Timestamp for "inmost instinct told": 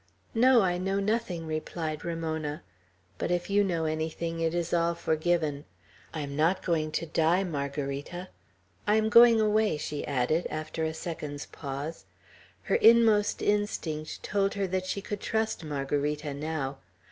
12.77-14.55